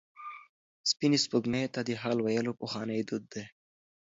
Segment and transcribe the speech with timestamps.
[0.91, 3.43] سپینې سپوږمۍ ته د حال ویل پخوانی دود دی.